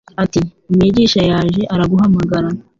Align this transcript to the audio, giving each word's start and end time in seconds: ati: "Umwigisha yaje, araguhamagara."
ati: 0.23 0.41
"Umwigisha 0.69 1.21
yaje, 1.31 1.61
araguhamagara." 1.73 2.49